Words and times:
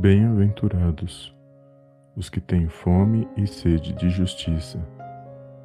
Bem-aventurados 0.00 1.34
os 2.14 2.30
que 2.30 2.40
têm 2.40 2.68
fome 2.68 3.26
e 3.36 3.48
sede 3.48 3.92
de 3.94 4.08
justiça, 4.08 4.78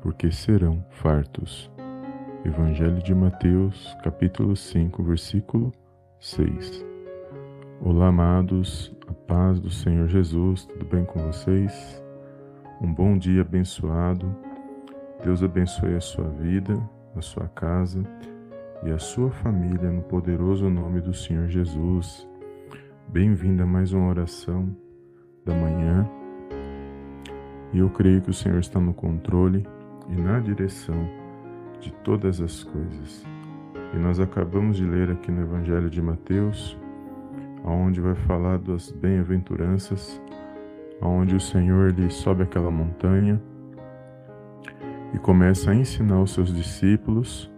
porque 0.02 0.32
serão 0.32 0.84
fartos. 0.90 1.70
Evangelho 2.44 3.00
de 3.04 3.14
Mateus, 3.14 3.96
capítulo 4.04 4.56
5, 4.56 5.04
versículo 5.04 5.72
6. 6.20 6.84
Olá, 7.80 8.08
amados, 8.08 8.92
a 9.08 9.14
paz 9.14 9.60
do 9.60 9.70
Senhor 9.70 10.08
Jesus, 10.08 10.66
tudo 10.66 10.84
bem 10.84 11.06
com 11.06 11.20
vocês? 11.28 12.04
Um 12.82 12.92
bom 12.92 13.16
dia 13.16 13.42
abençoado. 13.42 14.36
Deus 15.24 15.44
abençoe 15.44 15.94
a 15.94 16.02
sua 16.02 16.28
vida, 16.30 16.74
a 17.16 17.22
sua 17.22 17.48
casa 17.50 18.02
e 18.84 18.90
a 18.90 18.98
sua 18.98 19.30
família 19.30 19.92
no 19.92 20.02
poderoso 20.02 20.72
nome 20.72 21.02
do 21.02 21.14
Senhor 21.14 21.48
Jesus. 21.50 22.28
Bem-vindo 23.10 23.62
a 23.62 23.66
mais 23.66 23.94
uma 23.94 24.10
oração 24.10 24.76
da 25.46 25.54
manhã. 25.54 26.10
E 27.72 27.80
eu 27.80 27.90
creio 27.90 28.22
que 28.22 28.32
o 28.32 28.34
Senhor 28.34 28.60
está 28.60 28.80
no 28.80 28.94
controle 28.94 29.68
e 30.10 30.16
na 30.16 30.40
direção 30.40 31.08
de 31.80 31.92
todas 32.04 32.42
as 32.42 32.64
coisas. 32.64 33.24
E 33.94 33.98
nós 33.98 34.20
acabamos 34.20 34.78
de 34.78 34.86
ler 34.86 35.12
aqui 35.12 35.32
no 35.32 35.42
Evangelho 35.42 35.90
de 35.90 36.02
Mateus, 36.02 36.78
onde 37.64 38.02
vai 38.02 38.16
falar 38.16 38.58
das 38.58 38.92
bem-aventuranças, 38.92 40.20
onde 41.02 41.36
o 41.36 41.40
Senhor 41.40 41.90
ele 41.90 42.10
sobe 42.10 42.44
aquela 42.44 42.72
montanha 42.72 43.40
e 45.14 45.20
começa 45.20 45.72
a 45.72 45.76
ensinar 45.76 46.20
os 46.20 46.34
seus 46.34 46.52
discípulos 46.54 47.52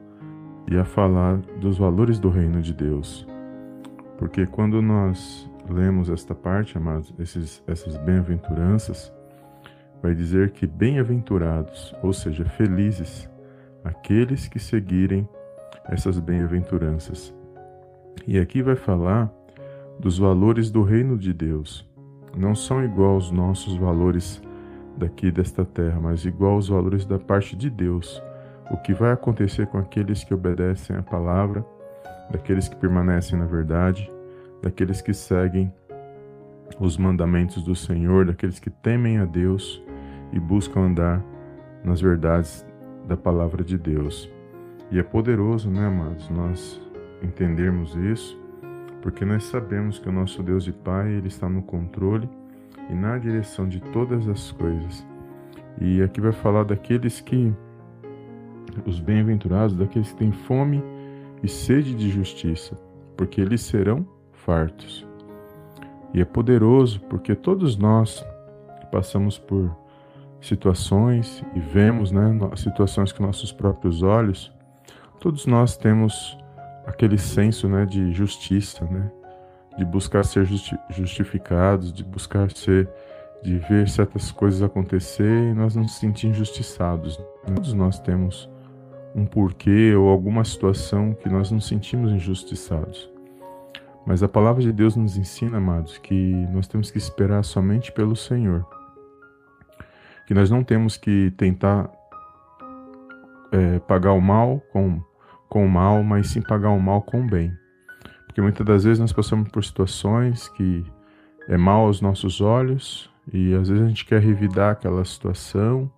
e 0.69 0.77
a 0.77 0.83
falar 0.83 1.37
dos 1.59 1.77
valores 1.77 2.19
do 2.19 2.29
reino 2.29 2.61
de 2.61 2.73
Deus. 2.73 3.25
Porque 4.17 4.45
quando 4.45 4.81
nós 4.81 5.49
lemos 5.69 6.09
esta 6.09 6.33
parte, 6.33 6.77
amados, 6.77 7.13
esses, 7.19 7.63
essas 7.67 7.97
bem-aventuranças, 7.97 9.11
vai 10.01 10.13
dizer 10.13 10.51
que 10.51 10.65
bem-aventurados, 10.65 11.95
ou 12.01 12.13
seja, 12.13 12.45
felizes, 12.45 13.29
aqueles 13.83 14.47
que 14.47 14.59
seguirem 14.59 15.27
essas 15.85 16.19
bem-aventuranças. 16.19 17.33
E 18.27 18.39
aqui 18.39 18.61
vai 18.61 18.75
falar 18.75 19.31
dos 19.99 20.17
valores 20.17 20.71
do 20.71 20.83
reino 20.83 21.17
de 21.17 21.33
Deus. 21.33 21.87
Não 22.35 22.55
são 22.55 22.83
igual 22.83 23.15
aos 23.15 23.31
nossos 23.31 23.75
valores 23.77 24.41
daqui 24.97 25.31
desta 25.31 25.65
terra, 25.65 25.99
mas 26.01 26.25
igual 26.25 26.53
aos 26.53 26.67
valores 26.67 27.05
da 27.05 27.19
parte 27.19 27.55
de 27.55 27.69
Deus. 27.69 28.21
O 28.71 28.77
que 28.77 28.93
vai 28.93 29.11
acontecer 29.11 29.67
com 29.67 29.77
aqueles 29.77 30.23
que 30.23 30.33
obedecem 30.33 30.95
à 30.95 31.03
palavra 31.03 31.65
daqueles 32.29 32.67
que 32.67 32.75
permanecem 32.75 33.37
na 33.37 33.45
verdade, 33.45 34.11
daqueles 34.61 35.01
que 35.01 35.13
seguem 35.13 35.71
os 36.79 36.97
mandamentos 36.97 37.63
do 37.63 37.75
Senhor, 37.75 38.25
daqueles 38.25 38.59
que 38.59 38.69
temem 38.69 39.19
a 39.19 39.25
Deus 39.25 39.81
e 40.33 40.39
buscam 40.39 40.81
andar 40.81 41.23
nas 41.83 42.01
verdades 42.01 42.65
da 43.07 43.15
palavra 43.15 43.63
de 43.63 43.77
Deus. 43.77 44.31
E 44.91 44.99
é 44.99 45.03
poderoso, 45.03 45.69
né, 45.69 45.85
amados, 45.87 46.29
nós 46.29 46.81
entendermos 47.21 47.95
isso, 47.95 48.39
porque 49.01 49.23
nós 49.23 49.43
sabemos 49.43 49.99
que 49.99 50.09
o 50.09 50.11
nosso 50.11 50.41
Deus 50.43 50.67
e 50.67 50.71
Pai, 50.71 51.11
ele 51.11 51.27
está 51.27 51.47
no 51.47 51.61
controle 51.61 52.29
e 52.89 52.93
na 52.93 53.17
direção 53.17 53.67
de 53.67 53.79
todas 53.79 54.27
as 54.27 54.51
coisas. 54.51 55.05
E 55.79 56.01
aqui 56.01 56.21
vai 56.21 56.31
falar 56.31 56.63
daqueles 56.63 57.21
que 57.21 57.53
os 58.85 58.99
bem-aventurados, 58.99 59.75
daqueles 59.75 60.11
que 60.11 60.17
têm 60.17 60.31
fome 60.31 60.83
e 61.45 61.47
sede 61.47 61.93
de 61.93 62.09
justiça, 62.09 62.75
porque 63.15 63.39
eles 63.39 63.61
serão 63.61 64.05
fartos. 64.33 65.05
E 66.13 66.19
é 66.19 66.25
poderoso 66.25 66.99
porque 67.01 67.35
todos 67.35 67.77
nós 67.77 68.25
passamos 68.91 69.37
por 69.37 69.75
situações 70.41 71.43
e 71.53 71.59
vemos 71.59 72.11
né, 72.11 72.37
situações 72.55 73.11
com 73.11 73.23
nossos 73.23 73.51
próprios 73.51 74.01
olhos, 74.01 74.51
todos 75.19 75.45
nós 75.45 75.77
temos 75.77 76.37
aquele 76.85 77.17
senso 77.17 77.67
né, 77.67 77.85
de 77.85 78.11
justiça, 78.11 78.85
né, 78.85 79.11
de 79.77 79.85
buscar 79.85 80.23
ser 80.23 80.45
justi 80.45 80.77
justificados, 80.89 81.91
de 81.91 82.03
buscar 82.03 82.49
ser, 82.51 82.89
de 83.43 83.57
ver 83.57 83.87
certas 83.89 84.31
coisas 84.31 84.61
acontecer 84.61 85.51
e 85.51 85.53
nós 85.53 85.75
não 85.75 85.83
nos 85.83 85.95
sentir 85.95 86.27
injustiçados. 86.27 87.19
Todos 87.45 87.73
nós 87.73 87.99
temos 87.99 88.49
um 89.15 89.25
porquê 89.25 89.95
ou 89.95 90.09
alguma 90.09 90.43
situação 90.43 91.13
que 91.13 91.29
nós 91.29 91.49
nos 91.49 91.65
sentimos 91.65 92.11
injustiçados. 92.11 93.09
Mas 94.05 94.21
a 94.21 94.27
palavra 94.27 94.61
de 94.61 94.73
Deus 94.73 94.95
nos 94.95 95.17
ensina, 95.17 95.57
amados, 95.57 95.97
que 95.97 96.33
nós 96.51 96.67
temos 96.67 96.91
que 96.91 96.97
esperar 96.97 97.43
somente 97.43 97.93
pelo 97.93 98.15
Senhor. 98.15 98.67
Que 100.27 100.33
nós 100.33 100.49
não 100.51 100.63
temos 100.63 100.97
que 100.97 101.31
tentar 101.37 101.89
é, 103.51 103.79
pagar 103.79 104.11
o 104.11 104.21
mal 104.21 104.61
com, 104.71 105.01
com 105.47 105.65
o 105.65 105.69
mal, 105.69 106.03
mas 106.03 106.27
sim 106.27 106.41
pagar 106.41 106.71
o 106.71 106.79
mal 106.79 107.01
com 107.01 107.21
o 107.21 107.27
bem. 107.27 107.51
Porque 108.25 108.41
muitas 108.41 108.65
das 108.65 108.83
vezes 108.83 108.99
nós 108.99 109.13
passamos 109.13 109.49
por 109.49 109.63
situações 109.63 110.49
que 110.49 110.83
é 111.47 111.57
mal 111.57 111.85
aos 111.85 112.01
nossos 112.01 112.41
olhos 112.41 113.09
e 113.31 113.55
às 113.55 113.69
vezes 113.69 113.85
a 113.85 113.87
gente 113.87 114.05
quer 114.05 114.21
revidar 114.21 114.73
aquela 114.73 115.05
situação 115.05 115.89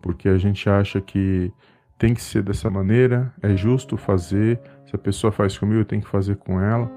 porque 0.00 0.28
a 0.28 0.38
gente 0.38 0.68
acha 0.70 1.00
que 1.00 1.52
tem 1.98 2.12
que 2.14 2.22
ser 2.22 2.42
dessa 2.42 2.68
maneira, 2.68 3.32
é 3.42 3.56
justo 3.56 3.96
fazer, 3.96 4.60
se 4.84 4.94
a 4.94 4.98
pessoa 4.98 5.32
faz 5.32 5.56
comigo, 5.56 5.80
eu 5.80 5.84
tenho 5.84 6.02
que 6.02 6.08
fazer 6.08 6.36
com 6.36 6.60
ela. 6.60 6.90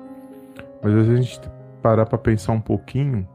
Mas 0.83 0.93
a 0.93 1.03
gente 1.03 1.39
parar 1.81 2.05
para 2.05 2.17
pensar 2.17 2.51
um 2.51 2.61
pouquinho, 2.61 3.27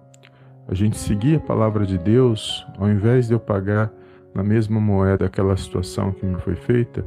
a 0.68 0.74
gente 0.74 0.96
seguir 0.96 1.36
a 1.36 1.40
palavra 1.40 1.86
de 1.86 1.98
Deus, 1.98 2.66
ao 2.78 2.88
invés 2.88 3.28
de 3.28 3.34
eu 3.34 3.40
pagar 3.40 3.90
na 4.34 4.42
mesma 4.42 4.80
moeda 4.80 5.26
aquela 5.26 5.56
situação 5.56 6.12
que 6.12 6.26
me 6.26 6.38
foi 6.40 6.54
feita, 6.54 7.04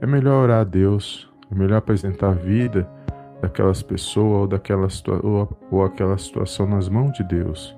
é 0.00 0.06
melhor 0.06 0.44
orar 0.44 0.60
a 0.60 0.64
Deus, 0.64 1.30
é 1.50 1.54
melhor 1.54 1.78
apresentar 1.78 2.30
a 2.30 2.34
vida 2.34 2.88
daquelas 3.40 3.82
pessoas 3.82 4.40
ou, 4.40 4.46
daquela 4.46 4.88
ou, 5.22 5.58
ou 5.70 5.84
aquela 5.84 6.16
situação 6.18 6.66
nas 6.66 6.88
mãos 6.88 7.12
de 7.12 7.24
Deus. 7.24 7.76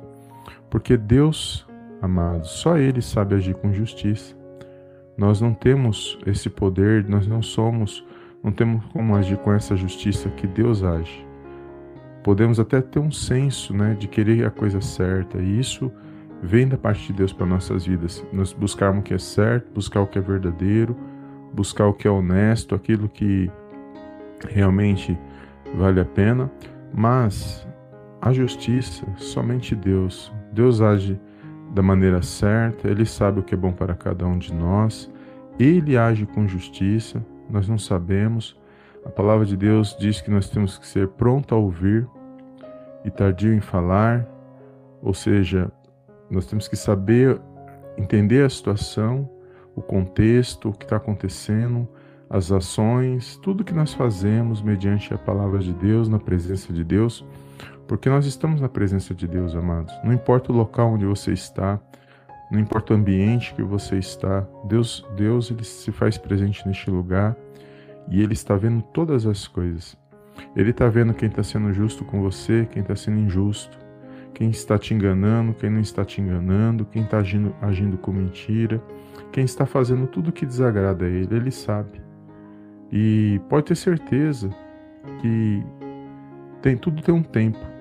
Porque 0.69 0.97
Deus, 0.97 1.67
amados, 2.01 2.51
só 2.51 2.77
Ele 2.77 3.01
sabe 3.01 3.35
agir 3.35 3.55
com 3.55 3.73
justiça. 3.73 4.42
Nós 5.17 5.41
não 5.41 5.53
temos 5.53 6.19
esse 6.27 6.49
poder, 6.49 7.09
nós 7.09 7.27
não 7.27 7.43
somos, 7.43 8.05
não 8.43 8.51
temos 8.51 8.85
como 8.87 9.15
agir 9.15 9.37
com 9.39 9.53
essa 9.53 9.77
justiça 9.77 10.29
que 10.31 10.47
Deus 10.47 10.83
age. 10.83 11.27
Podemos 12.25 12.59
até 12.59 12.81
ter 12.81 12.99
um 12.99 13.11
senso 13.11 13.75
né, 13.75 13.95
de 13.99 14.09
querer 14.09 14.47
a 14.47 14.51
coisa 14.51 14.81
certa, 14.81 15.39
e 15.39 15.59
isso 15.59 15.93
vem 16.43 16.67
da 16.67 16.77
parte 16.77 17.09
de 17.09 17.13
Deus 17.13 17.33
para 17.33 17.47
nossas 17.47 17.87
vidas. 17.87 18.25
Nós 18.33 18.53
buscarmos 18.53 19.01
o 19.01 19.03
que 19.03 19.15
é 19.15 19.19
certo, 19.19 19.73
buscar 19.73 20.01
o 20.01 20.07
que 20.07 20.19
é 20.19 20.23
verdadeiro, 20.23 20.97
buscar 21.53 21.87
o 21.87 21.95
que 21.95 22.09
é 22.09 22.11
honesto, 22.11 22.75
aquilo 22.75 23.09
que 23.09 23.51
realmente 24.49 25.19
vale 25.75 26.01
a 26.01 26.05
pena, 26.05 26.51
mas 26.93 27.67
a 28.21 28.33
justiça, 28.33 29.07
somente 29.17 29.75
Deus. 29.75 30.33
Deus 30.53 30.81
age 30.81 31.19
da 31.73 31.83
maneira 31.83 32.21
certa, 32.21 32.89
Ele 32.89 33.07
sabe 33.07 33.41
o 33.41 33.43
que 33.43 33.55
é 33.55 33.57
bom 33.57 33.73
para 33.73 33.95
cada 33.95 34.27
um 34.27 34.39
de 34.39 34.53
nós, 34.53 35.11
Ele 35.59 35.97
age 35.97 36.27
com 36.27 36.47
justiça, 36.47 37.25
nós 37.49 37.67
não 37.69 37.79
sabemos. 37.79 38.61
A 39.05 39.09
palavra 39.09 39.47
de 39.47 39.57
Deus 39.57 39.97
diz 39.99 40.21
que 40.21 40.31
nós 40.31 40.49
temos 40.51 40.79
que 40.79 40.87
ser 40.87 41.09
pronto 41.09 41.55
a 41.55 41.59
ouvir 41.59 42.07
e 43.05 43.11
tardio 43.11 43.55
em 43.55 43.61
falar, 43.61 44.29
ou 45.03 45.15
seja, 45.15 45.73
nós 46.31 46.47
temos 46.47 46.69
que 46.69 46.77
saber 46.77 47.41
entender 47.97 48.45
a 48.45 48.51
situação, 48.51 49.29
o 49.75 49.81
contexto, 49.83 50.69
o 50.69 50.73
que 50.73 50.85
está 50.85 50.97
acontecendo, 50.97 51.89
as 52.29 52.53
ações, 52.53 53.37
tudo 53.43 53.65
que 53.65 53.75
nós 53.75 53.93
fazemos 53.93 54.63
mediante 54.63 55.13
a 55.13 55.19
palavra 55.19 55.59
de 55.59 55.73
Deus, 55.73 56.09
na 56.09 56.19
presença 56.19 56.73
de 56.73 56.85
Deus 56.85 57.25
porque 57.87 58.09
nós 58.09 58.27
estamos 58.27 58.61
na 58.61 58.69
presença 58.69 59.15
de 59.15 59.27
Deus, 59.27 59.55
amados. 59.55 59.93
Não 60.05 60.13
importa 60.13 60.53
o 60.53 60.57
local 60.57 60.93
onde 60.93 61.05
você 61.05 61.33
está, 61.33 61.81
não 62.51 62.61
importa 62.61 62.93
o 62.93 62.97
ambiente 62.97 63.55
que 63.55 63.63
você 63.63 63.97
está, 63.97 64.47
Deus, 64.65 65.07
Deus 65.17 65.51
ele 65.51 65.65
se 65.65 65.91
faz 65.91 66.19
presente 66.19 66.67
neste 66.67 66.91
lugar 66.91 67.37
e 68.09 68.23
ele 68.23 68.35
está 68.35 68.57
vendo 68.57 68.83
todas 68.83 69.27
as 69.27 69.49
coisas. 69.49 69.97
Ele 70.55 70.71
está 70.71 70.89
vendo 70.89 71.15
quem 71.15 71.29
está 71.29 71.43
sendo 71.43 71.73
justo 71.73 72.05
com 72.05 72.21
você, 72.21 72.69
quem 72.71 72.83
está 72.83 72.95
sendo 72.95 73.19
injusto, 73.19 73.79
quem 74.35 74.51
está 74.51 74.79
te 74.79 74.95
enganando, 74.95 75.55
quem 75.55 75.71
não 75.71 75.81
está 75.81 76.05
te 76.05 76.21
enganando, 76.21 76.85
quem 76.85 77.03
está 77.03 77.19
agindo, 77.19 77.55
agindo 77.61 77.97
com 77.97 78.13
mentira, 78.13 78.83
quem 79.31 79.45
está 79.45 79.65
fazendo 79.65 80.07
tudo 80.07 80.33
que 80.33 80.45
desagrada 80.45 81.05
a 81.05 81.09
ele, 81.09 81.35
ele 81.35 81.51
sabe. 81.51 82.03
E 82.91 83.41
pode 83.49 83.67
ter 83.67 83.77
certeza 83.77 84.51
que 85.21 85.65
tem 86.61 86.77
tudo 86.77 87.03
tem 87.03 87.15
um 87.15 87.23
tempo. 87.23 87.72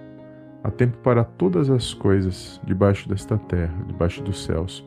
Há 0.63 0.69
tempo 0.69 0.97
para 0.99 1.23
todas 1.23 1.69
as 1.69 1.93
coisas 1.93 2.61
debaixo 2.63 3.09
desta 3.09 3.37
terra, 3.37 3.73
debaixo 3.87 4.21
dos 4.21 4.43
céus. 4.43 4.85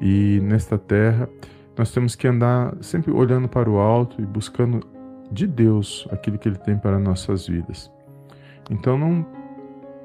E 0.00 0.40
nesta 0.42 0.78
terra, 0.78 1.28
nós 1.76 1.90
temos 1.90 2.14
que 2.14 2.26
andar 2.26 2.74
sempre 2.80 3.12
olhando 3.12 3.48
para 3.48 3.70
o 3.70 3.78
alto 3.78 4.20
e 4.20 4.26
buscando 4.26 4.80
de 5.30 5.46
Deus 5.46 6.06
aquilo 6.10 6.38
que 6.38 6.48
Ele 6.48 6.58
tem 6.58 6.76
para 6.76 6.98
nossas 6.98 7.46
vidas. 7.46 7.90
Então 8.70 8.96
não 8.96 9.26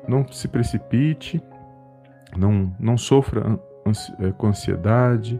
não 0.07 0.25
se 0.31 0.47
precipite, 0.47 1.41
não, 2.35 2.73
não 2.79 2.97
sofra 2.97 3.59
é, 4.19 4.31
com 4.31 4.47
ansiedade, 4.47 5.39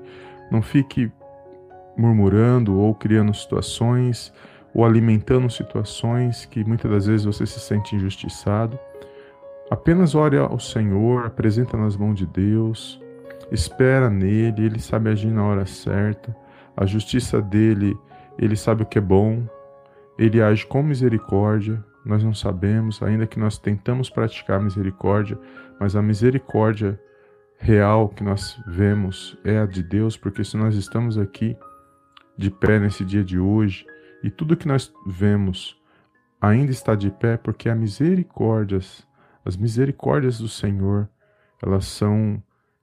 não 0.51 0.61
fique 0.61 1.11
murmurando 1.97 2.77
ou 2.77 2.93
criando 2.93 3.33
situações 3.33 4.33
ou 4.73 4.85
alimentando 4.85 5.49
situações 5.49 6.45
que 6.45 6.63
muitas 6.63 6.91
das 6.91 7.07
vezes 7.07 7.25
você 7.25 7.45
se 7.45 7.59
sente 7.59 7.95
injustiçado. 7.95 8.77
Apenas 9.69 10.15
ore 10.15 10.37
ao 10.37 10.59
Senhor, 10.59 11.25
apresenta 11.25 11.75
nas 11.75 11.97
mãos 11.97 12.15
de 12.15 12.25
Deus, 12.25 13.01
espera 13.51 14.09
nele, 14.09 14.65
ele 14.65 14.79
sabe 14.79 15.09
agir 15.09 15.31
na 15.31 15.43
hora 15.43 15.65
certa. 15.65 16.35
A 16.75 16.85
justiça 16.85 17.41
dele, 17.41 17.97
ele 18.37 18.55
sabe 18.55 18.83
o 18.83 18.85
que 18.85 18.97
é 18.97 19.01
bom, 19.01 19.45
ele 20.17 20.41
age 20.41 20.65
com 20.65 20.81
misericórdia. 20.81 21.83
Nós 22.05 22.23
não 22.23 22.33
sabemos, 22.33 23.03
ainda 23.03 23.27
que 23.27 23.37
nós 23.37 23.57
tentamos 23.57 24.09
praticar 24.09 24.61
misericórdia, 24.61 25.37
mas 25.79 25.95
a 25.95 26.01
misericórdia 26.01 26.97
real 27.57 28.07
que 28.07 28.23
nós 28.23 28.57
vemos 28.65 29.37
é 29.43 29.57
a 29.57 29.65
de 29.65 29.83
Deus, 29.83 30.15
porque 30.15 30.43
se 30.43 30.55
nós 30.55 30.75
estamos 30.75 31.17
aqui 31.17 31.57
de 32.37 32.49
pé 32.49 32.79
nesse 32.79 33.03
dia 33.03 33.23
de 33.23 33.37
hoje 33.37 33.85
e 34.23 34.29
tudo 34.29 34.55
que 34.55 34.67
nós 34.67 34.93
vemos 35.05 35.75
ainda 36.39 36.71
está 36.71 36.95
de 36.95 37.09
pé, 37.09 37.35
porque 37.35 37.67
há 37.67 37.75
misericórdias, 37.75 39.05
as 39.47 39.55
misericórdias 39.55 40.39
do 40.39 40.47
Senhor, 40.47 41.07
elas 41.63 41.85
são 41.85 42.41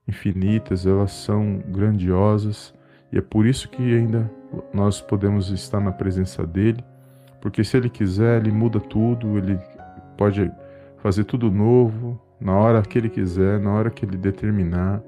infinitas, 0.08 0.86
elas 0.86 1.12
são 1.12 1.62
grandiosas 1.68 2.74
e 3.12 3.18
é 3.18 3.20
por 3.20 3.46
isso 3.46 3.68
que 3.68 3.82
ainda 3.82 4.30
nós 4.72 5.00
podemos 5.00 5.50
estar 5.50 5.80
na 5.80 5.92
presença 5.92 6.46
dele, 6.46 6.82
porque 7.40 7.62
se 7.62 7.76
ele 7.76 7.90
quiser, 7.90 8.40
ele 8.40 8.52
muda 8.52 8.80
tudo, 8.80 9.36
ele 9.36 9.58
pode 10.16 10.50
fazer 10.98 11.24
tudo 11.24 11.50
novo, 11.50 12.20
na 12.40 12.52
hora 12.52 12.82
que 12.82 12.98
Ele 12.98 13.08
quiser, 13.08 13.58
na 13.58 13.72
hora 13.72 13.90
que 13.90 14.04
Ele 14.04 14.16
determinar. 14.16 15.02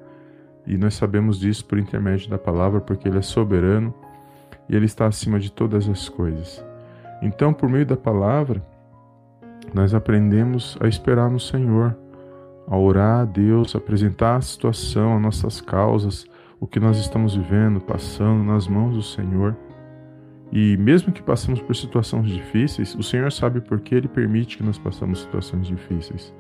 E 0.67 0.77
nós 0.77 0.95
sabemos 0.95 1.39
disso 1.39 1.65
por 1.65 1.79
intermédio 1.79 2.31
da 2.31 2.39
palavra, 2.39 2.81
porque 2.81 3.07
Ele 3.09 3.19
é 3.19 3.23
soberano 3.23 3.95
e 4.69 4.75
Ele 4.75 4.87
está 4.87 5.07
acima 5.07 5.39
de 5.39 5.53
todas 5.53 5.89
as 5.89 6.09
coisas. 6.09 6.65
Então, 7.23 7.53
por 7.53 7.69
meio 7.69 7.87
da 7.87 7.97
palavra, 7.97 8.63
nós 9.75 9.95
aprendemos 9.95 10.77
a 10.81 10.89
esperar 10.89 11.31
no 11.31 11.41
Senhor, 11.41 11.97
a 12.67 12.77
orar 12.77 13.21
a 13.21 13.25
Deus, 13.25 13.75
a 13.75 13.79
apresentar 13.79 14.37
a 14.37 14.41
situação, 14.41 15.17
as 15.17 15.23
nossas 15.23 15.61
causas, 15.61 16.27
o 16.59 16.67
que 16.67 16.81
nós 16.81 16.99
estamos 16.99 17.35
vivendo, 17.37 17.81
passando 17.81 18.43
nas 18.43 18.67
mãos 18.67 18.95
do 18.95 19.03
Senhor. 19.03 19.57
E 20.53 20.77
mesmo 20.77 21.13
que 21.13 21.23
passemos 21.23 21.61
por 21.61 21.75
situações 21.75 22.29
difíceis, 22.29 22.95
o 22.95 23.03
Senhor 23.03 23.31
sabe 23.31 23.61
por 23.61 23.81
que 23.81 23.95
Ele 23.95 24.09
permite 24.09 24.57
que 24.57 24.63
nós 24.63 24.79
passemos 24.79 25.21
situações 25.21 25.67
difíceis. 25.67 26.35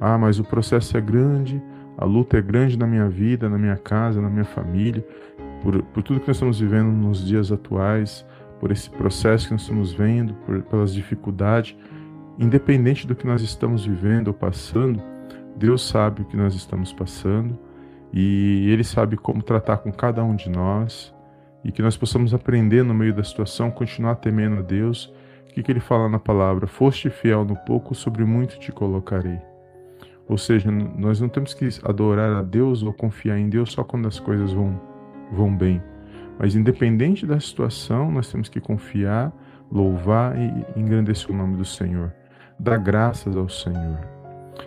Ah, 0.00 0.16
mas 0.16 0.38
o 0.38 0.44
processo 0.44 0.96
é 0.96 1.00
grande, 1.00 1.62
a 1.96 2.04
luta 2.04 2.38
é 2.38 2.42
grande 2.42 2.78
na 2.78 2.86
minha 2.86 3.08
vida, 3.08 3.48
na 3.48 3.58
minha 3.58 3.76
casa, 3.76 4.20
na 4.20 4.30
minha 4.30 4.44
família, 4.44 5.06
por, 5.62 5.82
por 5.82 6.02
tudo 6.02 6.20
que 6.20 6.28
nós 6.28 6.36
estamos 6.36 6.58
vivendo 6.58 6.88
nos 6.88 7.24
dias 7.26 7.52
atuais, 7.52 8.26
por 8.58 8.72
esse 8.72 8.88
processo 8.90 9.46
que 9.46 9.52
nós 9.52 9.62
estamos 9.62 9.92
vendo, 9.92 10.34
por, 10.46 10.62
pelas 10.62 10.94
dificuldades. 10.94 11.76
Independente 12.40 13.06
do 13.06 13.14
que 13.14 13.26
nós 13.26 13.42
estamos 13.42 13.84
vivendo 13.84 14.28
ou 14.28 14.34
passando, 14.34 15.02
Deus 15.54 15.86
sabe 15.86 16.22
o 16.22 16.24
que 16.24 16.38
nós 16.38 16.54
estamos 16.54 16.90
passando 16.90 17.58
e 18.14 18.66
Ele 18.70 18.82
sabe 18.82 19.14
como 19.18 19.42
tratar 19.42 19.76
com 19.76 19.92
cada 19.92 20.24
um 20.24 20.34
de 20.34 20.48
nós 20.48 21.14
e 21.62 21.70
que 21.70 21.82
nós 21.82 21.98
possamos 21.98 22.32
aprender 22.32 22.82
no 22.82 22.94
meio 22.94 23.12
da 23.12 23.22
situação, 23.22 23.70
continuar 23.70 24.14
temendo 24.14 24.60
a 24.60 24.62
Deus. 24.62 25.12
O 25.50 25.52
que, 25.52 25.62
que 25.62 25.70
Ele 25.70 25.80
fala 25.80 26.08
na 26.08 26.18
palavra? 26.18 26.66
Foste 26.66 27.10
fiel 27.10 27.44
no 27.44 27.56
pouco, 27.56 27.94
sobre 27.94 28.24
muito 28.24 28.58
te 28.58 28.72
colocarei. 28.72 29.38
Ou 30.26 30.38
seja, 30.38 30.70
nós 30.70 31.20
não 31.20 31.28
temos 31.28 31.52
que 31.52 31.68
adorar 31.84 32.34
a 32.34 32.42
Deus 32.42 32.82
ou 32.82 32.94
confiar 32.94 33.38
em 33.38 33.50
Deus 33.50 33.70
só 33.72 33.84
quando 33.84 34.08
as 34.08 34.18
coisas 34.18 34.50
vão, 34.50 34.80
vão 35.30 35.54
bem. 35.54 35.82
Mas 36.38 36.56
independente 36.56 37.26
da 37.26 37.38
situação, 37.38 38.10
nós 38.10 38.32
temos 38.32 38.48
que 38.48 38.62
confiar, 38.62 39.30
louvar 39.70 40.38
e 40.38 40.64
engrandecer 40.74 41.30
o 41.30 41.36
nome 41.36 41.58
do 41.58 41.66
Senhor. 41.66 42.18
Dar 42.60 42.76
graças 42.76 43.34
ao 43.38 43.48
Senhor. 43.48 43.98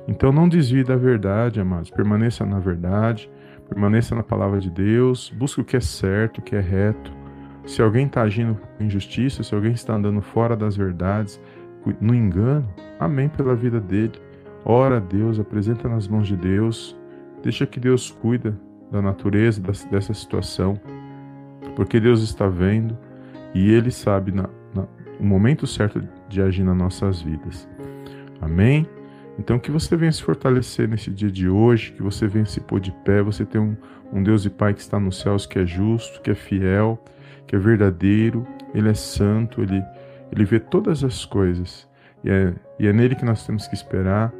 Então 0.08 0.32
não 0.32 0.50
desvie 0.50 0.84
da 0.84 0.96
verdade, 0.96 1.60
amados. 1.60 1.92
Permaneça 1.92 2.44
na 2.44 2.58
verdade, 2.58 3.30
permaneça 3.70 4.16
na 4.16 4.24
palavra 4.24 4.60
de 4.60 4.72
Deus, 4.72 5.32
busque 5.38 5.62
o 5.62 5.64
que 5.64 5.78
é 5.78 5.80
certo, 5.80 6.40
o 6.40 6.42
que 6.42 6.56
é 6.56 6.60
reto. 6.60 7.14
Se 7.68 7.84
alguém 7.84 8.08
está 8.08 8.24
agindo 8.24 8.56
com 8.56 8.84
injustiça, 8.84 9.44
se 9.44 9.54
alguém 9.54 9.74
está 9.74 9.94
andando 9.94 10.22
fora 10.22 10.56
das 10.56 10.76
verdades, 10.76 11.40
no 12.02 12.16
engano, 12.16 12.68
amém 13.00 13.30
pela 13.30 13.56
vida 13.56 13.80
dele. 13.80 14.20
Ora 14.66 14.98
a 14.98 15.00
Deus, 15.00 15.40
apresenta 15.40 15.88
nas 15.88 16.08
mãos 16.08 16.28
de 16.28 16.36
Deus, 16.36 16.98
deixa 17.44 17.68
que 17.68 17.80
Deus 17.80 18.10
cuida 18.10 18.58
da 18.92 19.04
natureza 19.04 19.62
dessa 19.92 20.16
situação, 20.16 20.82
porque 21.76 22.00
Deus 22.00 22.24
está 22.24 22.48
vendo 22.48 22.98
e 23.54 23.72
Ele 23.72 23.92
sabe 23.92 24.32
na, 24.32 24.50
na, 24.74 24.88
o 25.20 25.24
momento 25.24 25.68
certo 25.68 26.02
de 26.28 26.42
agir 26.42 26.64
nas 26.64 26.76
nossas 26.76 27.22
vidas. 27.22 27.70
Amém? 28.44 28.86
Então 29.40 29.58
que 29.58 29.72
você 29.72 29.96
venha 29.96 30.12
se 30.12 30.22
fortalecer 30.22 30.88
nesse 30.88 31.10
dia 31.10 31.32
de 31.32 31.48
hoje, 31.48 31.94
que 31.94 32.04
você 32.04 32.28
venha 32.28 32.46
se 32.46 32.60
pôr 32.60 32.80
de 32.80 32.92
pé, 32.92 33.22
você 33.22 33.46
tem 33.46 33.60
um, 33.60 33.76
um 34.12 34.22
Deus 34.22 34.46
e 34.46 34.50
Pai 34.50 34.74
que 34.74 34.82
está 34.82 35.00
nos 35.00 35.20
céus, 35.20 35.46
que 35.46 35.60
é 35.60 35.66
justo, 35.66 36.22
que 36.22 36.30
é 36.30 36.36
fiel, 36.36 37.02
que 37.48 37.56
é 37.56 37.60
verdadeiro, 37.60 38.46
Ele 38.76 38.90
é 38.90 38.94
santo, 38.94 39.62
Ele, 39.62 39.82
ele 40.32 40.44
vê 40.44 40.60
todas 40.60 41.04
as 41.04 41.26
coisas. 41.26 41.88
E 42.24 42.30
é, 42.30 42.54
e 42.78 42.86
é 42.86 42.94
nele 42.94 43.16
que 43.16 43.26
nós 43.26 43.46
temos 43.46 43.66
que 43.68 43.76
esperar, 43.76 44.32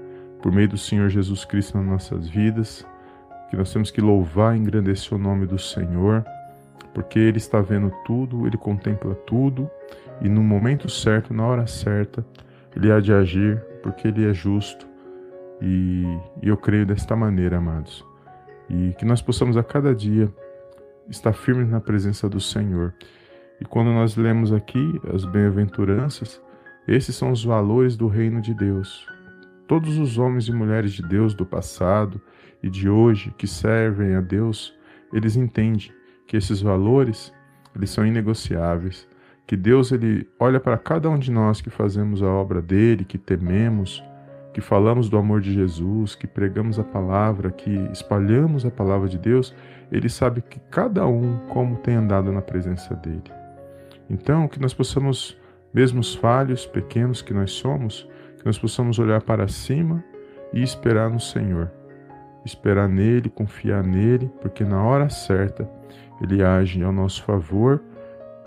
por 0.42 0.52
meio 0.52 0.68
do 0.68 0.78
Senhor 0.78 1.10
Jesus 1.10 1.46
Cristo 1.46 1.78
nas 1.78 1.88
nossas 1.88 2.28
vidas, 2.28 2.86
que 3.50 3.56
nós 3.56 3.72
temos 3.72 3.90
que 3.90 4.02
louvar 4.02 4.56
e 4.56 4.60
engrandecer 4.60 5.14
o 5.14 5.18
nome 5.18 5.46
do 5.46 5.58
Senhor, 5.58 6.26
porque 6.94 7.18
Ele 7.18 7.38
está 7.38 7.62
vendo 7.62 7.92
tudo, 8.06 8.46
Ele 8.46 8.58
contempla 8.58 9.16
tudo, 9.16 9.70
e 10.22 10.28
no 10.28 10.44
momento 10.44 10.90
certo, 10.90 11.34
na 11.34 11.46
hora 11.46 11.66
certa, 11.66 12.26
Ele 12.76 12.92
há 12.92 13.00
de 13.00 13.14
agir, 13.14 13.64
porque 13.84 14.08
Ele 14.08 14.28
é 14.28 14.34
justo. 14.34 14.88
E, 15.62 16.04
eu 16.42 16.58
creio 16.58 16.86
desta 16.86 17.16
maneira, 17.16 17.58
amados, 17.58 18.04
e 18.70 18.94
que 18.98 19.06
nós 19.06 19.22
possamos 19.22 19.56
a 19.56 19.64
cada 19.64 19.94
dia 19.94 20.34
estar 21.10 21.34
firmes 21.34 21.70
na 21.70 21.80
presença 21.80 22.28
do 22.28 22.40
Senhor. 22.40 22.94
E 23.62 23.66
quando 23.66 23.92
nós 23.92 24.16
lemos 24.16 24.52
aqui 24.52 25.00
as 25.14 25.26
bem-aventuranças, 25.26 26.42
esses 26.88 27.16
são 27.16 27.32
os 27.32 27.44
valores 27.44 27.96
do 27.96 28.08
reino 28.08 28.42
de 28.42 28.54
Deus. 28.54 29.08
Todos 29.68 29.98
os 29.98 30.18
homens 30.18 30.48
e 30.48 30.52
mulheres 30.52 30.92
de 30.92 31.02
Deus 31.02 31.34
do 31.34 31.46
passado 31.46 32.20
e 32.62 32.70
de 32.70 32.90
hoje 32.90 33.34
que 33.38 33.48
servem 33.48 34.16
a 34.16 34.22
Deus, 34.22 34.74
eles 35.14 35.36
entendem 35.36 35.92
que 36.28 36.36
esses 36.36 36.62
valores, 36.62 37.34
eles 37.76 37.90
são 37.90 38.06
inegociáveis, 38.06 39.08
que 39.46 39.58
Deus 39.58 39.92
ele 39.92 40.28
olha 40.40 40.60
para 40.60 40.78
cada 40.78 41.10
um 41.10 41.18
de 41.18 41.32
nós 41.32 41.62
que 41.62 41.70
fazemos 41.70 42.24
a 42.24 42.28
obra 42.28 42.62
dele, 42.62 43.04
que 43.04 43.18
tememos, 43.18 44.04
que 44.54 44.62
falamos 44.62 45.10
do 45.10 45.18
amor 45.18 45.42
de 45.42 45.54
Jesus, 45.54 46.16
que 46.16 46.28
pregamos 46.28 46.80
a 46.80 46.84
palavra, 46.84 47.52
que 47.52 47.72
espalhamos 47.92 48.66
a 48.66 48.72
palavra 48.72 49.10
de 49.10 49.18
Deus, 49.18 49.54
ele 49.92 50.08
sabe 50.08 50.42
que 50.42 50.60
cada 50.72 51.06
um 51.08 51.40
como 51.50 51.78
tem 51.78 51.96
andado 51.96 52.32
na 52.32 52.42
presença 52.42 52.96
dele. 52.96 53.24
Então, 54.10 54.48
que 54.48 54.60
nós 54.60 54.74
possamos, 54.74 55.38
mesmo 55.74 56.00
os 56.00 56.14
falhos, 56.14 56.66
pequenos 56.66 57.22
que 57.22 57.34
nós 57.34 57.52
somos, 57.52 58.08
que 58.38 58.46
nós 58.46 58.60
possamos 58.60 59.00
olhar 59.00 59.22
para 59.22 59.48
cima 59.48 60.04
e 60.54 60.62
esperar 60.62 61.10
no 61.10 61.20
Senhor. 61.20 61.72
Esperar 62.46 62.88
nele, 62.88 63.30
confiar 63.30 63.84
nele, 63.84 64.30
porque 64.42 64.64
na 64.64 64.84
hora 64.84 65.10
certa 65.10 65.70
ele 66.22 66.44
age 66.44 66.84
ao 66.84 66.92
nosso 66.92 67.24
favor, 67.24 67.82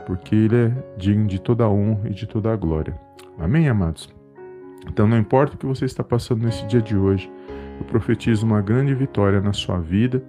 porque 0.07 0.35
ele 0.35 0.57
é 0.57 0.73
digno 0.97 1.27
de 1.27 1.41
toda 1.41 1.65
a 1.65 1.69
honra 1.69 2.09
e 2.09 2.15
de 2.15 2.27
toda 2.27 2.53
a 2.53 2.57
glória. 2.57 2.99
Amém, 3.39 3.69
amados? 3.69 4.09
Então, 4.89 5.07
não 5.07 5.19
importa 5.19 5.55
o 5.55 5.59
que 5.59 5.67
você 5.67 5.85
está 5.85 6.03
passando 6.03 6.45
nesse 6.45 6.65
dia 6.67 6.81
de 6.81 6.97
hoje, 6.97 7.31
eu 7.79 7.85
profetizo 7.85 8.47
uma 8.47 8.63
grande 8.63 8.95
vitória 8.95 9.41
na 9.41 9.53
sua 9.53 9.79
vida 9.79 10.23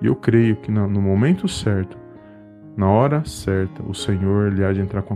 e 0.00 0.06
eu 0.06 0.14
creio 0.14 0.56
que 0.56 0.70
no 0.70 1.00
momento 1.00 1.48
certo, 1.48 1.96
na 2.76 2.88
hora 2.88 3.24
certa, 3.24 3.82
o 3.82 3.94
Senhor 3.94 4.52
ele 4.52 4.64
há 4.64 4.72
de 4.72 4.80
entrar 4.80 5.02
com 5.02 5.14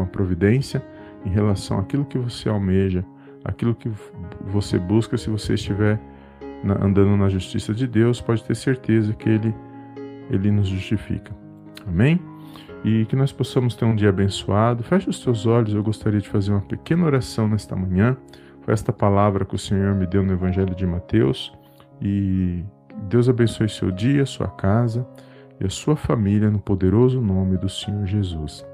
a 0.00 0.06
providência 0.06 0.84
em 1.24 1.30
relação 1.30 1.78
àquilo 1.78 2.04
que 2.04 2.18
você 2.18 2.48
almeja 2.48 3.04
aquilo 3.44 3.74
que 3.74 3.90
você 4.42 4.78
busca, 4.78 5.16
se 5.16 5.30
você 5.30 5.54
estiver 5.54 5.98
andando 6.80 7.16
na 7.16 7.28
justiça 7.28 7.72
de 7.72 7.86
Deus, 7.86 8.20
pode 8.20 8.44
ter 8.44 8.54
certeza 8.54 9.12
que 9.14 9.28
Ele, 9.28 9.54
Ele 10.30 10.50
nos 10.50 10.68
justifica. 10.68 11.34
Amém? 11.86 12.20
E 12.84 13.04
que 13.06 13.16
nós 13.16 13.32
possamos 13.32 13.74
ter 13.74 13.84
um 13.84 13.94
dia 13.94 14.08
abençoado. 14.08 14.82
Feche 14.82 15.10
os 15.10 15.20
teus 15.20 15.46
olhos, 15.46 15.74
eu 15.74 15.82
gostaria 15.82 16.20
de 16.20 16.28
fazer 16.28 16.52
uma 16.52 16.60
pequena 16.60 17.04
oração 17.04 17.48
nesta 17.48 17.74
manhã. 17.74 18.16
Foi 18.62 18.72
esta 18.72 18.92
palavra 18.92 19.44
que 19.44 19.54
o 19.54 19.58
Senhor 19.58 19.94
me 19.94 20.06
deu 20.06 20.22
no 20.22 20.32
Evangelho 20.32 20.74
de 20.74 20.86
Mateus. 20.86 21.52
E 22.00 22.64
Deus 23.08 23.28
abençoe 23.28 23.68
seu 23.68 23.90
dia, 23.90 24.24
sua 24.24 24.48
casa 24.48 25.06
e 25.60 25.66
a 25.66 25.70
sua 25.70 25.96
família 25.96 26.50
no 26.50 26.58
poderoso 26.58 27.20
nome 27.20 27.56
do 27.56 27.68
Senhor 27.68 28.06
Jesus. 28.06 28.64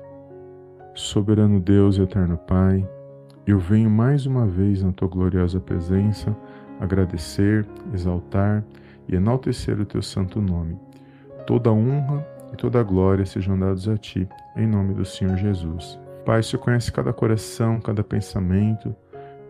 Soberano 0.95 1.59
Deus 1.59 1.97
e 1.97 2.03
eterno 2.03 2.37
Pai, 2.37 2.87
eu 3.47 3.59
venho 3.59 3.91
mais 3.91 4.27
uma 4.27 4.47
vez 4.47 4.83
na 4.83 4.93
tua 4.93 5.09
gloriosa 5.09 5.59
presença 5.61 6.37
agradecer, 6.81 7.67
exaltar 7.93 8.65
e 9.09 9.15
enaltecer 9.15 9.81
o 9.81 9.85
teu 9.85 10.03
santo 10.03 10.41
nome. 10.41 10.79
Toda 11.47 11.73
honra 11.73 12.27
e 12.55 12.57
toda 12.57 12.83
glória 12.85 13.27
sejam 13.27 13.59
dados 13.59 13.89
a 13.89 13.97
ti, 13.97 14.29
em 14.57 14.67
nome 14.67 14.95
do 14.95 15.05
Senhor 15.05 15.37
Jesus. 15.37 15.99
Pai, 16.25 16.41
Senhor 16.41 16.63
conhece 16.63 16.93
cada 16.93 17.13
coração, 17.13 17.81
cada 17.81 18.03
pensamento. 18.03 18.95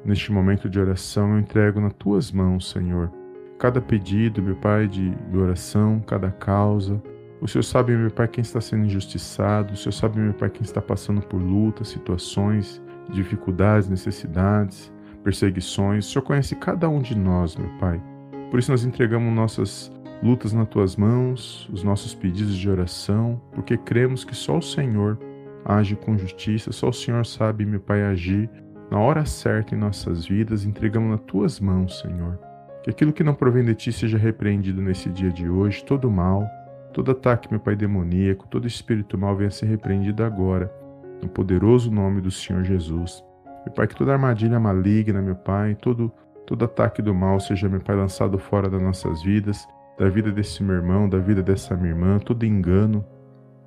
Neste 0.05 0.33
momento 0.33 0.69
de 0.71 0.81
oração, 0.81 1.33
eu 1.33 1.39
entrego 1.39 1.81
nas 1.81 1.93
tuas 1.93 2.33
mãos, 2.33 2.71
Senhor, 2.71 3.13
cada 3.59 3.81
pedido, 3.81 4.43
meu 4.43 4.57
Pai, 4.57 4.89
de, 4.89 5.11
de 5.11 5.37
oração, 5.37 6.01
cada 6.01 6.31
causa. 6.31 7.01
O 7.43 7.47
Senhor 7.47 7.63
sabe, 7.63 7.95
meu 7.95 8.11
Pai, 8.11 8.27
quem 8.27 8.41
está 8.41 8.61
sendo 8.61 8.87
injustiçado. 8.87 9.75
O 9.75 9.77
Senhor 9.77 9.93
sabe, 9.93 10.19
meu 10.19 10.33
Pai, 10.33 10.49
quem 10.49 10.63
está 10.63 10.81
passando 10.81 11.21
por 11.21 11.41
lutas, 11.41 11.89
situações, 11.89 12.83
dificuldades, 13.11 13.89
necessidades, 13.89 14.91
perseguições. 15.23 16.07
O 16.07 16.11
Senhor 16.11 16.23
conhece 16.25 16.57
cada 16.57 16.89
um 16.89 17.03
de 17.03 17.17
nós, 17.17 17.55
meu 17.55 17.69
Pai. 17.79 18.03
Por 18.51 18.59
isso 18.59 18.71
nós 18.71 18.85
entregamos 18.85 19.33
nossas 19.35 19.93
lutas 20.25 20.55
nas 20.55 20.67
tuas 20.69 20.97
mãos, 20.97 21.69
os 21.71 21.85
nossos 21.85 22.15
pedidos 22.15 22.57
de 22.57 22.71
oração, 22.71 23.39
porque 23.53 23.77
cremos 23.77 24.25
que 24.25 24.35
só 24.35 24.57
o 24.57 24.63
Senhor 24.63 25.19
age 25.67 25.95
com 25.97 26.17
justiça, 26.17 26.73
só 26.73 26.89
o 26.89 26.93
Senhor 26.95 27.27
sabe, 27.27 27.67
meu 27.67 27.79
Pai, 27.79 28.03
agir 28.03 28.49
na 28.91 28.99
hora 28.99 29.27
certa 29.27 29.75
em 29.75 29.79
nossas 29.79 30.27
vidas. 30.27 30.65
Entregamos 30.65 31.11
nas 31.11 31.21
tuas 31.27 31.61
mãos, 31.61 32.01
Senhor. 32.01 32.39
Que 32.83 32.89
aquilo 32.89 33.13
que 33.13 33.23
não 33.23 33.35
provém 33.35 33.65
de 33.65 33.75
ti 33.75 33.93
seja 33.93 34.17
repreendido 34.17 34.81
nesse 34.81 35.11
dia 35.11 35.31
de 35.31 35.47
hoje, 35.47 35.85
todo 35.85 36.11
mal, 36.11 36.47
todo 36.95 37.11
ataque, 37.11 37.51
meu 37.51 37.61
Pai, 37.61 37.77
demoníaco, 37.77 38.49
todo 38.49 38.67
espírito 38.67 39.19
mal 39.19 39.37
venha 39.37 39.51
ser 39.51 39.67
repreendido 39.67 40.25
agora, 40.25 40.73
no 41.21 41.29
poderoso 41.29 41.91
nome 41.91 42.23
do 42.23 42.31
Senhor 42.31 42.65
Jesus. 42.65 43.23
Meu 43.67 43.75
Pai, 43.75 43.87
que 43.87 43.97
toda 43.97 44.13
armadilha 44.13 44.59
maligna, 44.59 45.21
meu 45.21 45.37
Pai, 45.37 45.75
todo, 45.75 46.11
todo 46.47 46.65
ataque 46.65 47.03
do 47.03 47.15
mal 47.15 47.39
seja, 47.41 47.69
meu 47.69 47.81
Pai, 47.81 47.95
lançado 47.95 48.39
fora 48.39 48.71
das 48.71 48.81
nossas 48.81 49.23
vidas, 49.23 49.67
da 49.99 50.09
vida 50.09 50.31
desse 50.31 50.63
meu 50.63 50.77
irmão, 50.77 51.09
da 51.09 51.19
vida 51.19 51.43
dessa 51.43 51.77
minha 51.77 51.91
irmã, 51.91 52.19
todo 52.19 52.45
engano, 52.45 53.05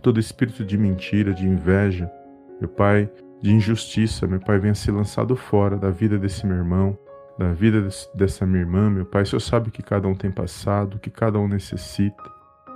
todo 0.02 0.20
espírito 0.20 0.64
de 0.66 0.78
mentira, 0.78 1.34
de 1.34 1.46
inveja, 1.46 2.12
meu 2.60 2.70
Pai, 2.70 3.10
de 3.42 3.54
injustiça, 3.54 4.28
meu 4.28 4.40
Pai, 4.40 4.60
venha 4.60 4.76
ser 4.76 4.92
lançado 4.92 5.36
fora 5.36 5.78
da 5.78 5.90
vida 5.90 6.18
desse 6.18 6.46
meu 6.46 6.58
irmão, 6.58 6.98
da 7.38 7.52
vida 7.54 7.88
dessa 8.16 8.46
minha 8.46 8.62
irmã, 8.62 8.90
meu 8.90 9.06
Pai. 9.06 9.24
O 9.24 9.26
Senhor 9.26 9.40
sabe 9.40 9.72
que 9.72 9.84
cada 9.84 10.08
um 10.08 10.16
tem 10.16 10.32
passado, 10.32 11.00
que 11.00 11.10
cada 11.10 11.40
um 11.40 11.48
necessita. 11.48 12.24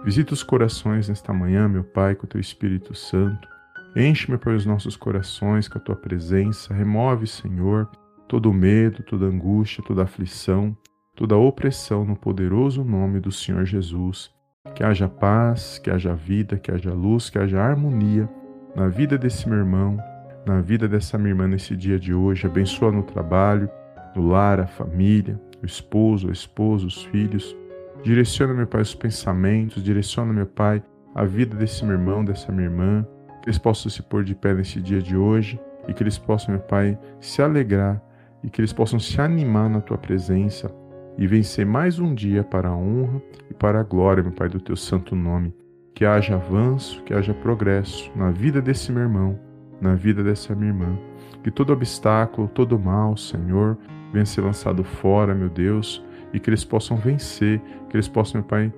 Visita 0.04 0.34
os 0.34 0.44
corações 0.44 1.10
nesta 1.10 1.34
manhã, 1.34 1.68
meu 1.68 1.84
Pai, 1.84 2.16
com 2.16 2.26
o 2.26 2.30
Teu 2.30 2.40
Espírito 2.40 2.96
Santo. 2.96 3.48
Enche, 3.96 4.30
meu 4.30 4.40
Pai, 4.40 4.56
os 4.56 4.66
nossos 4.66 4.96
corações 4.96 5.68
com 5.68 5.78
a 5.78 5.82
Tua 5.82 5.96
presença. 5.96 6.74
Remove, 6.74 7.28
Senhor, 7.28 7.90
todo 8.28 8.54
medo, 8.54 9.04
toda 9.04 9.26
angústia, 9.26 9.84
toda 9.86 10.04
aflição, 10.04 10.76
toda 11.16 11.38
opressão 11.38 12.06
no 12.06 12.16
poderoso 12.16 12.84
nome 12.84 13.20
do 13.20 13.32
Senhor 13.32 13.66
Jesus. 13.66 14.32
Que 14.76 14.84
haja 14.84 15.08
paz, 15.08 15.80
que 15.80 15.90
haja 15.90 16.14
vida, 16.14 16.58
que 16.58 16.72
haja 16.72 16.94
luz, 16.94 17.30
que 17.30 17.38
haja 17.38 17.60
harmonia 17.60 18.30
na 18.76 18.88
vida 18.88 19.18
desse 19.18 19.50
meu 19.50 19.58
irmão, 19.58 19.98
na 20.46 20.62
vida 20.62 20.88
dessa 20.88 21.18
minha 21.18 21.32
irmã 21.32 21.48
nesse 21.48 21.76
dia 21.76 22.00
de 22.00 22.14
hoje. 22.14 22.46
Abençoa 22.46 22.92
no 22.92 23.04
trabalho, 23.04 23.70
no 24.16 24.28
lar, 24.28 24.60
a 24.60 24.68
família, 24.68 25.40
o 25.62 25.66
esposo, 25.66 26.30
a 26.30 26.32
esposa, 26.32 26.86
os 26.86 27.04
filhos. 27.06 27.56
Direciona, 28.04 28.54
meu 28.54 28.68
Pai, 28.68 28.82
os 28.82 28.96
pensamentos, 28.96 29.84
direciona, 29.84 30.32
meu 30.32 30.46
Pai, 30.48 30.82
a 31.14 31.26
vida 31.26 31.56
desse 31.56 31.84
meu 31.84 31.94
irmão, 31.94 32.24
dessa 32.24 32.52
minha 32.52 32.66
irmã, 32.66 33.06
que 33.42 33.50
eles 33.50 33.58
possam 33.58 33.92
se 33.92 34.02
pôr 34.02 34.24
de 34.24 34.34
pé 34.34 34.54
nesse 34.54 34.80
dia 34.80 35.02
de 35.02 35.18
hoje 35.18 35.60
e 35.88 35.94
que 35.94 36.02
eles 36.02 36.18
possam, 36.18 36.54
meu 36.54 36.64
Pai, 36.64 36.98
se 37.20 37.42
alegrar 37.42 38.02
e 38.44 38.50
que 38.50 38.62
eles 38.62 38.72
possam 38.72 39.00
se 39.00 39.20
animar 39.20 39.70
na 39.70 39.82
tua 39.82 39.98
presença 39.98 40.72
e 41.22 41.28
vencer 41.28 41.68
mais 41.68 42.00
um 42.00 42.16
dia 42.16 42.44
para 42.44 42.70
a 42.70 42.76
honra 42.76 43.22
e 43.48 43.54
para 43.54 43.80
a 43.80 43.84
glória, 43.84 44.24
meu 44.24 44.32
Pai, 44.32 44.50
do 44.50 44.60
teu 44.60 44.76
santo 44.76 45.16
nome. 45.16 45.54
Que 45.94 46.04
haja 46.04 46.34
avanço, 46.34 47.04
que 47.04 47.14
haja 47.14 47.32
progresso 47.32 48.12
na 48.16 48.32
vida 48.32 48.60
desse 48.60 48.92
meu 48.92 49.04
irmão, 49.04 49.40
na 49.80 49.94
vida 49.94 50.24
dessa 50.24 50.56
minha 50.56 50.72
irmã. 50.72 50.98
Que 51.44 51.52
todo 51.52 51.72
obstáculo, 51.72 52.48
todo 52.48 52.80
mal, 52.80 53.16
Senhor, 53.16 53.78
venha 54.12 54.26
ser 54.26 54.42
lançado 54.42 54.84
fora, 54.84 55.36
meu 55.36 55.48
Deus, 55.48 56.04
e 56.34 56.40
que 56.40 56.50
eles 56.50 56.66
possam 56.66 56.98
vencer, 56.98 57.62
que 57.88 57.96
eles 57.96 58.08
possam, 58.08 58.42
meu 58.42 58.48
Pai, 58.48 58.74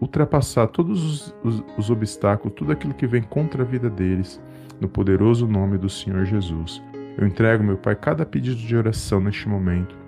ultrapassar 0.00 0.66
todos 0.66 1.00
os, 1.00 1.34
os, 1.44 1.64
os, 1.78 1.90
obstáculos, 1.90 2.56
tudo 2.56 2.72
aquilo 2.72 2.92
que 2.92 3.06
vem 3.06 3.22
contra 3.22 3.62
a 3.62 3.66
vida 3.66 3.88
deles, 3.88 4.42
no 4.80 4.88
poderoso 4.88 5.46
nome 5.46 5.78
do 5.78 5.88
Senhor 5.88 6.24
Jesus. 6.24 6.82
Eu 7.16 7.24
entrego, 7.24 7.62
meu 7.62 7.76
Pai, 7.76 7.94
cada 7.94 8.26
pedido 8.26 8.56
de 8.56 8.76
oração 8.76 9.20
neste 9.20 9.48
momento. 9.48 10.03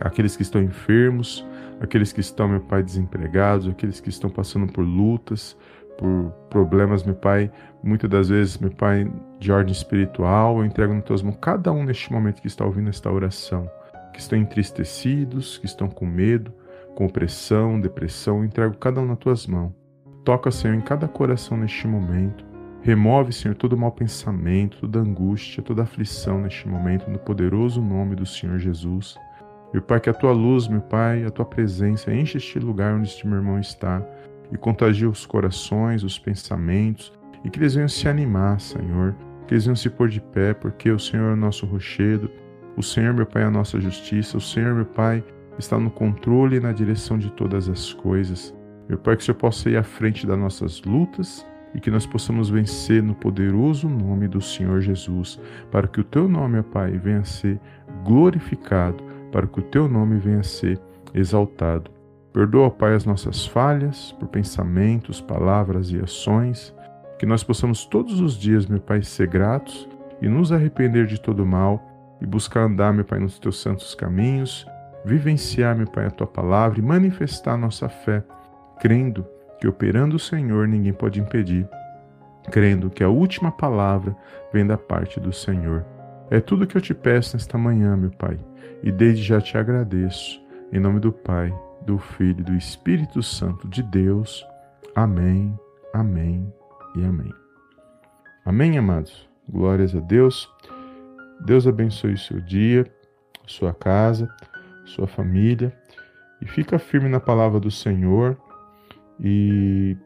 Aqueles 0.00 0.36
que 0.36 0.42
estão 0.42 0.62
enfermos, 0.62 1.46
aqueles 1.80 2.12
que 2.12 2.20
estão, 2.20 2.48
meu 2.48 2.60
Pai, 2.60 2.82
desempregados, 2.82 3.68
aqueles 3.68 4.00
que 4.00 4.08
estão 4.08 4.30
passando 4.30 4.72
por 4.72 4.82
lutas, 4.82 5.56
por 5.96 6.30
problemas, 6.48 7.02
meu 7.02 7.14
Pai, 7.14 7.50
muitas 7.82 8.08
das 8.08 8.28
vezes, 8.28 8.58
meu 8.58 8.70
Pai, 8.70 9.10
de 9.38 9.50
ordem 9.50 9.72
espiritual, 9.72 10.58
eu 10.58 10.64
entrego 10.64 10.94
nas 10.94 11.04
tuas 11.04 11.22
mãos 11.22 11.36
cada 11.40 11.72
um 11.72 11.84
neste 11.84 12.12
momento 12.12 12.40
que 12.40 12.46
está 12.46 12.64
ouvindo 12.64 12.88
esta 12.88 13.10
oração 13.10 13.68
que 14.18 14.22
estão 14.22 14.36
entristecidos, 14.36 15.58
que 15.58 15.66
estão 15.66 15.88
com 15.88 16.04
medo, 16.04 16.52
com 16.96 17.06
opressão, 17.06 17.80
depressão, 17.80 18.44
entrego 18.44 18.76
cada 18.76 19.00
um 19.00 19.06
nas 19.06 19.18
tuas 19.18 19.46
mãos. 19.46 19.72
Toca, 20.24 20.50
Senhor, 20.50 20.74
em 20.74 20.80
cada 20.80 21.06
coração 21.06 21.56
neste 21.56 21.86
momento. 21.86 22.44
Remove, 22.82 23.32
Senhor, 23.32 23.54
todo 23.54 23.78
mau 23.78 23.92
pensamento, 23.92 24.80
toda 24.80 24.98
angústia, 24.98 25.62
toda 25.62 25.84
aflição 25.84 26.40
neste 26.40 26.68
momento, 26.68 27.08
no 27.08 27.18
poderoso 27.18 27.80
nome 27.80 28.16
do 28.16 28.26
Senhor 28.26 28.58
Jesus. 28.58 29.16
Meu 29.72 29.82
Pai, 29.82 30.00
que 30.00 30.08
a 30.08 30.14
tua 30.14 30.32
luz, 30.32 30.66
meu 30.66 30.80
Pai, 30.80 31.24
a 31.24 31.30
tua 31.30 31.44
presença 31.44 32.12
enche 32.12 32.38
este 32.38 32.58
lugar 32.58 32.94
onde 32.94 33.08
este 33.08 33.26
meu 33.26 33.36
irmão 33.36 33.58
está 33.58 34.02
e 34.50 34.56
contagie 34.56 35.06
os 35.06 35.26
corações, 35.26 36.02
os 36.02 36.18
pensamentos 36.18 37.12
e 37.44 37.50
que 37.50 37.58
eles 37.58 37.74
venham 37.74 37.88
se 37.88 38.08
animar, 38.08 38.58
Senhor, 38.60 39.14
que 39.46 39.54
eles 39.54 39.64
venham 39.64 39.76
se 39.76 39.90
pôr 39.90 40.08
de 40.08 40.20
pé, 40.20 40.54
porque 40.54 40.90
o 40.90 40.98
Senhor 40.98 41.30
é 41.30 41.32
o 41.34 41.36
nosso 41.36 41.66
rochedo, 41.66 42.30
o 42.78 42.82
Senhor, 42.82 43.12
meu 43.12 43.26
Pai, 43.26 43.42
é 43.42 43.46
a 43.46 43.50
nossa 43.50 43.80
justiça. 43.80 44.36
O 44.36 44.40
Senhor, 44.40 44.72
meu 44.72 44.84
Pai, 44.84 45.24
está 45.58 45.76
no 45.80 45.90
controle 45.90 46.58
e 46.58 46.60
na 46.60 46.70
direção 46.70 47.18
de 47.18 47.28
todas 47.32 47.68
as 47.68 47.92
coisas. 47.92 48.54
Meu 48.88 48.96
Pai, 48.96 49.16
que 49.16 49.22
o 49.22 49.24
Senhor 49.24 49.36
possa 49.36 49.68
ir 49.68 49.76
à 49.76 49.82
frente 49.82 50.24
das 50.24 50.38
nossas 50.38 50.80
lutas 50.82 51.44
e 51.74 51.80
que 51.80 51.90
nós 51.90 52.06
possamos 52.06 52.48
vencer 52.48 53.02
no 53.02 53.16
poderoso 53.16 53.88
nome 53.88 54.28
do 54.28 54.40
Senhor 54.40 54.80
Jesus, 54.80 55.40
para 55.72 55.88
que 55.88 56.00
o 56.00 56.04
teu 56.04 56.28
nome, 56.28 56.54
meu 56.54 56.62
Pai, 56.62 56.92
venha 56.92 57.18
a 57.18 57.24
ser 57.24 57.58
glorificado, 58.04 59.02
para 59.30 59.46
que 59.46 59.60
o 59.60 59.62
teu 59.62 59.88
nome 59.88 60.18
venha 60.18 60.40
a 60.40 60.44
ser 60.44 60.80
exaltado. 61.14 61.90
Perdoa, 62.32 62.70
Pai, 62.70 62.94
as 62.94 63.04
nossas 63.04 63.46
falhas 63.46 64.12
por 64.12 64.28
pensamentos, 64.28 65.20
palavras 65.20 65.90
e 65.90 65.98
ações, 65.98 66.74
que 67.18 67.26
nós 67.26 67.42
possamos 67.42 67.84
todos 67.84 68.20
os 68.20 68.36
dias, 68.36 68.66
meu 68.66 68.80
Pai, 68.80 69.02
ser 69.02 69.26
gratos 69.26 69.88
e 70.20 70.28
nos 70.28 70.52
arrepender 70.52 71.06
de 71.06 71.20
todo 71.20 71.44
mal 71.44 71.82
e 72.20 72.26
buscar 72.26 72.60
andar, 72.60 72.92
meu 72.92 73.04
Pai, 73.04 73.18
nos 73.18 73.38
teus 73.38 73.60
santos 73.60 73.94
caminhos, 73.94 74.66
vivenciar, 75.04 75.76
meu 75.76 75.86
Pai, 75.86 76.06
a 76.06 76.10
tua 76.10 76.26
palavra 76.26 76.78
e 76.78 76.82
manifestar 76.82 77.56
nossa 77.56 77.88
fé, 77.88 78.22
crendo 78.78 79.26
que 79.60 79.66
operando 79.66 80.16
o 80.16 80.20
Senhor 80.20 80.68
ninguém 80.68 80.92
pode 80.92 81.20
impedir, 81.20 81.68
crendo 82.50 82.90
que 82.90 83.02
a 83.02 83.08
última 83.08 83.50
palavra 83.50 84.16
vem 84.52 84.66
da 84.66 84.76
parte 84.76 85.18
do 85.18 85.32
Senhor. 85.32 85.84
É 86.30 86.40
tudo 86.40 86.66
que 86.66 86.76
eu 86.76 86.80
te 86.80 86.94
peço 86.94 87.36
nesta 87.36 87.56
manhã, 87.56 87.96
meu 87.96 88.10
Pai, 88.10 88.38
e 88.82 88.92
desde 88.92 89.22
já 89.22 89.40
te 89.40 89.56
agradeço. 89.56 90.40
Em 90.72 90.80
nome 90.80 91.00
do 91.00 91.12
Pai, 91.12 91.54
do 91.86 91.98
Filho 91.98 92.40
e 92.40 92.44
do 92.44 92.54
Espírito 92.54 93.22
Santo 93.22 93.68
de 93.68 93.82
Deus. 93.82 94.46
Amém, 94.94 95.58
amém 95.92 96.52
e 96.96 97.04
amém. 97.04 97.32
Amém, 98.44 98.78
amados? 98.78 99.28
Glórias 99.48 99.94
a 99.94 100.00
Deus. 100.00 100.48
Deus 101.44 101.66
abençoe 101.66 102.14
o 102.14 102.18
seu 102.18 102.40
dia, 102.40 102.86
sua 103.46 103.72
casa, 103.72 104.28
sua 104.84 105.06
família 105.06 105.72
e 106.40 106.46
fica 106.46 106.78
firme 106.78 107.08
na 107.08 107.20
palavra 107.20 107.58
do 107.58 107.70
Senhor 107.70 108.36
e 109.20 109.96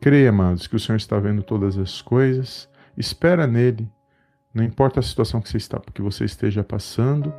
creia, 0.00 0.30
amados, 0.30 0.66
que 0.66 0.76
o 0.76 0.80
Senhor 0.80 0.96
está 0.96 1.18
vendo 1.18 1.42
todas 1.42 1.78
as 1.78 2.00
coisas. 2.00 2.68
Espera 2.96 3.46
nele, 3.46 3.90
não 4.52 4.62
importa 4.64 5.00
a 5.00 5.02
situação 5.02 5.40
que 5.40 5.48
você 5.48 5.56
está, 5.56 5.80
que 5.92 6.02
você 6.02 6.24
esteja 6.24 6.62
passando, 6.62 7.32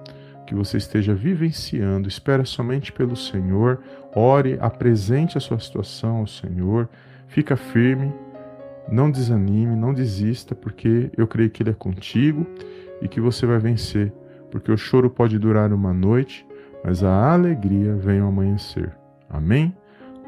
que 0.46 0.56
você 0.56 0.78
esteja 0.78 1.14
vivenciando, 1.14 2.08
espera 2.08 2.46
somente 2.46 2.92
pelo 2.92 3.16
Senhor. 3.16 3.82
Ore, 4.16 4.58
apresente 4.60 5.38
a 5.38 5.42
sua 5.42 5.60
situação 5.60 6.18
ao 6.18 6.28
Senhor. 6.28 6.90
Fica 7.28 7.56
firme, 7.56 8.14
não 8.92 9.10
desanime, 9.10 9.76
não 9.76 9.94
desista, 9.94 10.54
porque 10.54 11.10
eu 11.18 11.28
creio 11.28 11.50
que 11.50 11.64
ele 11.64 11.72
é 11.72 11.74
contigo 11.74 12.46
e 13.02 13.08
que 13.08 13.20
você 13.20 13.46
vai 13.46 13.60
vencer, 13.60 14.12
porque 14.52 14.72
o 14.72 14.78
choro 14.78 15.10
pode 15.10 15.38
durar 15.40 15.74
uma 15.74 15.94
noite, 15.94 16.46
mas 16.84 17.04
a 17.04 17.34
alegria 17.34 17.96
vem 17.96 18.20
ao 18.20 18.30
amanhecer. 18.30 18.96
Amém? 19.30 19.76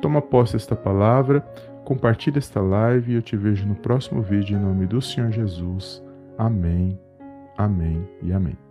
Toma 0.02 0.22
posse 0.22 0.54
desta 0.54 0.76
palavra, 0.76 1.42
compartilhe 1.84 2.38
esta 2.38 2.62
live 2.62 3.12
e 3.12 3.16
eu 3.16 3.22
te 3.22 3.38
vejo 3.38 3.66
no 3.66 3.76
próximo 3.76 4.22
vídeo 4.22 4.58
em 4.58 4.62
nome 4.62 4.88
do 4.88 5.02
Senhor 5.02 5.32
Jesus. 5.32 6.04
Amém, 6.38 7.00
amém 7.58 8.08
e 8.22 8.34
amém. 8.34 8.65